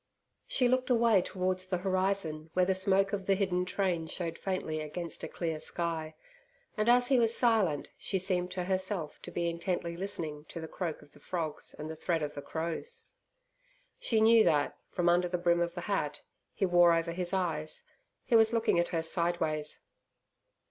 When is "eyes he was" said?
17.31-18.53